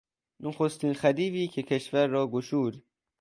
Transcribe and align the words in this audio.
نخستین 0.39 0.93
خدیوی 0.93 1.47
که 1.47 1.63
کشور 1.63 2.27
گشود... 2.27 2.85